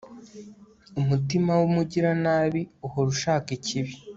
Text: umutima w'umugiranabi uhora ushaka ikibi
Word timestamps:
umutima 1.01 1.51
w'umugiranabi 1.59 2.61
uhora 2.85 3.07
ushaka 3.15 3.47
ikibi 3.57 3.93